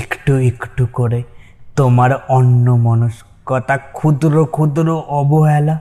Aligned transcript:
একটু 0.00 0.32
একটু 0.50 0.84
করে 0.92 1.20
তোমার 1.76 2.10
অন্য 2.28 2.66
মনস্কতা 2.86 3.76
ক্ষুদ্র 3.96 4.34
ক্ষুদ্র 4.46 4.88
অবহেলা, 5.20 5.76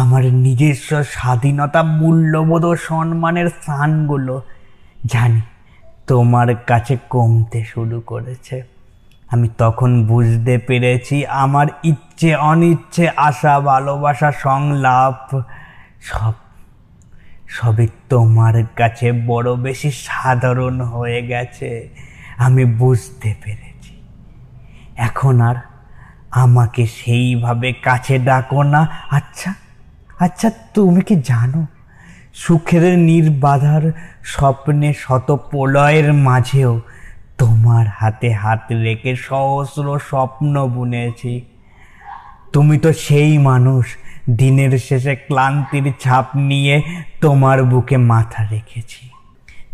আমার 0.00 0.24
নিজস্ব 0.44 0.90
স্বাধীনতা, 1.14 1.80
মূল্যবোধ 1.98 2.64
ও 2.64 2.72
সম্মানের 2.88 3.48
স্থানগুলো 3.48 4.34
জানি 5.06 5.42
তোমার 6.06 6.48
কাছে 6.66 6.94
কমতে 7.10 7.60
শুরু 7.64 7.98
করেছে। 8.06 8.56
আমি 9.32 9.48
তখন 9.58 9.90
বুঝতে 10.06 10.54
পেরেছি 10.58 11.16
আমার 11.44 11.66
ইচ্ছে, 11.84 12.30
অনিচ্ছে, 12.50 13.04
আশা, 13.28 13.54
ভালোবাসা, 13.60 14.28
সংলাপ 14.44 15.18
সব, 16.02 16.34
সবই 17.48 17.86
তোমার 18.08 18.54
কাছে 18.76 19.08
বড় 19.26 19.50
বেশি 19.66 19.90
সাধারণ 20.06 20.76
হয়ে 20.92 21.20
গেছে। 21.22 21.70
আমি 22.44 22.64
বুঝতে 22.80 23.30
পেরেছি। 23.42 23.94
এখন 24.96 25.36
আর 25.40 25.56
আমাকে 26.44 26.82
সেইভাবে 26.98 27.68
কাছে 27.86 28.14
ডাকো 28.28 28.60
না। 28.72 28.80
আচ্ছা 29.10 29.50
আচ্ছা 30.18 30.48
তুমি 30.74 31.00
কি 31.08 31.16
জানো, 31.30 31.60
সুখের 32.34 32.84
নির্বাধার 33.10 33.84
স্বপ্নে 34.32 34.88
শত 35.04 35.28
প্রলয়ের 35.50 36.08
মাঝেও 36.28 36.72
তোমার 37.38 37.86
হাতে 37.98 38.28
হাত 38.42 38.64
রেখে 38.84 39.12
সহস্র 39.28 39.86
স্বপ্ন 40.10 40.54
বুনেছি। 40.66 41.32
তুমি 42.52 42.76
তো 42.84 42.90
সেই 43.06 43.32
মানুষ, 43.50 43.84
দিনের 44.40 44.72
শেষে 44.86 45.14
ক্লান্তির 45.26 45.86
ছাপ 46.00 46.26
নিয়ে 46.50 46.76
তোমার 47.20 47.58
বুকে 47.64 47.96
মাথা 48.12 48.40
রেখেছি। 48.54 49.02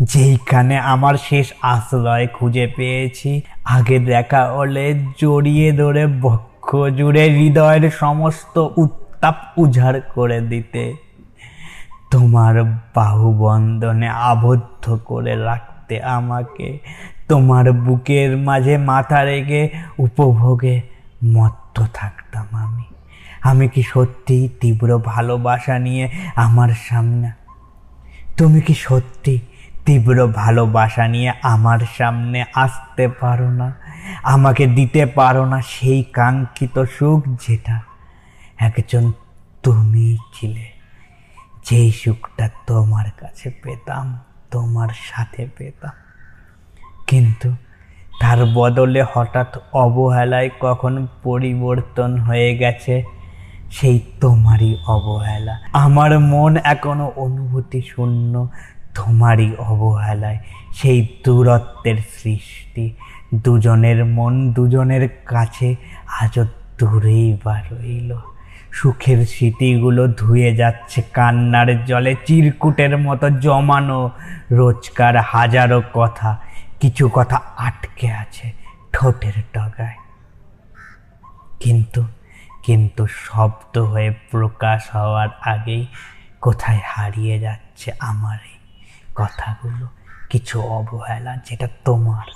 যেইখানে 0.02 0.78
আমার 0.78 1.14
শেষ 1.14 1.52
আশ্রয় 1.62 2.26
খুঁজে 2.26 2.72
পেয়েছি। 2.76 3.42
আগে 3.64 3.98
দেখা 3.98 4.46
হলে 4.46 5.04
জড়িয়ে 5.20 5.72
ধরে 5.72 6.06
বক্ষ 6.06 6.76
জুড়ে 6.76 7.30
হৃদয়ের 7.30 7.90
সমস্ত 7.90 8.68
উত্তাপ 8.76 9.34
উজাড় 9.56 10.00
করে 10.14 10.40
দিতে। 10.40 10.94
তোমার 12.10 12.64
বাহুবন্ধনে 12.94 14.08
আবদ্ধ 14.08 14.98
করে 15.04 15.36
রাখতে 15.36 16.02
আমাকে। 16.02 16.78
তোমার 17.28 17.72
বুকের 17.72 18.36
মাঝে 18.36 18.78
মাথা 18.78 19.24
রেখে 19.24 19.70
উপভোগে 19.98 20.80
মত্ত 21.24 21.82
থাকতাম 21.94 22.46
আমি। 22.52 22.82
আমি 23.42 23.68
কি 23.68 23.82
সত্যি 23.82 24.48
তীব্র 24.60 24.98
ভালোবাসা 24.98 25.78
নিয়ে 25.78 26.08
আমার 26.36 26.68
সামনে? 26.88 27.30
তুমি 28.36 28.60
কি 28.60 28.74
সত্যি 28.74 29.38
তীব্র 29.86 30.26
ভালোবাসা 30.32 31.04
নিয়ে 31.08 31.32
আমার 31.42 31.80
সামনে 31.98 32.44
আসতে 32.54 33.08
পারো 33.08 33.50
না, 33.50 33.68
আমাকে 34.22 34.66
দিতে 34.66 35.06
পারো 35.06 35.44
না 35.46 35.58
সেই 35.60 36.00
কাঙ্ক্ষিত 36.02 36.76
সুখ 36.96 37.20
যেটা 37.46 37.76
একজন 38.58 39.12
তুমি 39.62 40.06
ছিলে। 40.34 40.66
যেই 41.64 41.90
সুখটা 41.92 42.46
তোমার 42.66 43.06
কাছে 43.20 43.50
পেতাম, 43.62 44.06
তোমার 44.50 44.88
সাথে 45.04 45.42
পেতাম। 45.58 45.94
কিন্তু 47.06 47.48
তার 48.20 48.38
বদলে 48.54 49.02
হঠাৎ 49.12 49.50
অবহেলায় 49.72 50.50
কখন 50.60 51.06
পরিবর্তন 51.22 52.10
হয়ে 52.18 52.50
গেছে, 52.58 52.94
সেই 53.70 53.98
তোমারই 54.20 54.72
অবহেলা। 54.86 55.54
আমার 55.72 56.18
মন 56.18 56.52
এখনও 56.64 57.12
অনুভূতি 57.16 57.80
শূন্য 57.82 58.34
তোমারই 58.96 59.56
অবহেলায়, 59.58 60.38
সেই 60.74 61.08
দূরত্বের 61.24 61.96
সৃষ্টি। 61.96 62.94
দুজনের 63.34 64.04
মন 64.04 64.52
দুজনের 64.52 65.08
কাছে 65.08 65.76
আজও 66.20 66.44
দূরেই 66.78 67.38
বা 67.44 67.62
রইল। 67.70 68.16
সুখের 68.72 69.26
স্মৃতিগুলো 69.26 70.08
ধুয়ে 70.08 70.56
যাচ্ছে 70.56 71.02
কান্নার 71.02 71.84
জলে, 71.84 72.14
চিরকুটের 72.26 72.98
মতো 72.98 73.30
জমানো 73.30 74.10
রোজকার 74.50 75.16
হাজারো 75.16 75.82
কথা। 75.94 76.36
কিছু 76.80 77.10
কথা 77.12 77.40
আটকে 77.56 78.12
আছে 78.12 78.52
ঠোঁটের 78.92 79.32
ডগায়। 79.52 79.96
কিন্তু 81.60 82.06
কিন্তু 82.62 83.06
শব্দ 83.06 83.78
হয়ে 83.78 84.10
প্রকাশ 84.30 84.82
হওয়ার 84.94 85.28
আগেই 85.42 85.86
কোথায় 86.40 86.80
হারিয়ে 86.86 87.40
যাচ্ছে 87.40 87.92
আমার 88.00 88.38
এই 88.44 88.56
কথাগুলো, 89.16 89.88
কিছু 90.30 90.60
অবহেলা 90.60 91.36
যেটা 91.50 91.68
তোমার। 91.84 92.26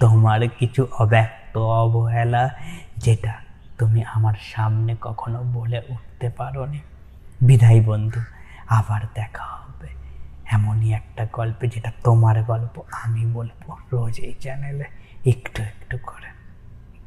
তোমার 0.00 0.48
কিছু 0.48 0.86
অব্যক্ত 0.98 1.58
অবহেলা 1.58 2.50
যেটা 2.96 3.34
তুমি 3.78 4.04
আমার 4.04 4.34
সামনে 4.42 4.96
কখনো 5.00 5.42
বলে 5.42 5.82
উঠতে 5.88 6.30
পারো 6.30 6.66
নি 6.66 6.80
বিদায় 7.42 7.80
বন্ধু, 7.82 8.20
আবার 8.68 9.00
দেখা 9.14 9.44
হবে। 9.44 9.88
এমনই 10.50 10.92
একটা 10.92 11.26
গল্পে 11.32 11.68
যেটা 11.68 11.92
তোমার 12.04 12.42
গল্প, 12.42 12.82
আমি 12.90 13.26
বলব 13.32 13.76
রোজ 13.92 14.20
এই 14.20 14.34
চ্যানেলে। 14.34 14.84
একটু 15.26 15.62
একটু 15.62 15.98
করে। 15.98 16.28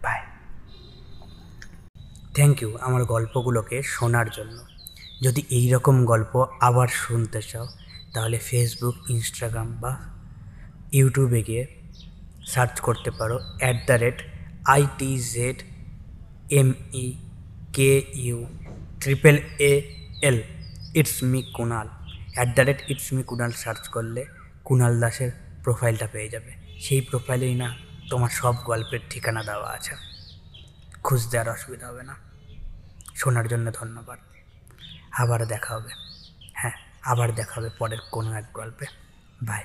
বাই 0.03 0.19
থ্যাংক 2.35 2.61
ইউ 2.61 2.77
আমার 2.81 3.03
গল্পগুলোকে 3.03 3.81
শোনার 3.83 4.25
জন্য। 4.29 4.57
যদি 5.23 5.43
এই 5.49 5.71
রকম 5.71 6.05
গল্প 6.05 6.45
আবার 6.61 6.87
শুনতে 6.87 7.41
চাও 7.41 7.67
তাহলে 8.15 8.37
ফেসবুক 8.37 8.95
ইনস্টাগ্রাম 9.09 9.69
বা 9.81 9.93
ইউটিউবে 10.91 11.41
গিয়ে 11.43 11.63
সার্চ 12.47 12.79
করতে 12.79 13.11
পারো। 13.11 13.37
At 13.59 13.77
the 13.87 13.93
rate 13.93 14.19
IT 14.65 15.11
Z 15.33 15.63
M 16.49 16.73
E 16.93 17.05
K 17.73 17.91
U 18.13 18.39
triple 19.01 19.35
A 19.59 19.73
L 20.21 20.41
it's 20.95 21.23
me 21.23 21.41
Kunal 21.55 21.87
at 22.33 22.49
the 22.55 22.61
rate 22.61 22.81
it's 22.87 23.13
me 23.13 23.23
Kunal 23.23 23.51
search 23.51 23.87
করলে 23.87 24.25
কুনাল 24.63 24.99
দাসের 24.99 25.31
প্রোফাইলটা 25.63 26.07
পেয়ে 26.07 26.29
যাবে। 26.29 26.51
সেই 26.79 27.01
প্রোফাইলেই 27.01 27.55
না 27.55 27.69
তোমার 28.09 28.29
সব 28.29 28.55
গল্পের 28.65 28.99
ঠিকানা 29.09 29.43
দেওয়া 29.43 29.69
আছে। 29.71 29.93
খুঁজতে 31.03 31.35
আর 31.39 31.49
অসুবিধা 31.49 31.87
হবে 31.87 32.03
না। 32.03 32.15
শোনার 33.15 33.47
জন্য 33.47 33.71
ধন্যবাদ। 33.73 34.19
আবার 35.11 35.45
দেখা 35.45 35.71
হবে। 35.75 35.91
আবার 37.05 37.35
দেখা 37.35 37.53
হবে 37.55 37.69
পরের 37.79 38.01
কোনো 38.11 38.33
এক 38.33 38.45
গল্পে। 38.53 38.85
বাই 39.43 39.63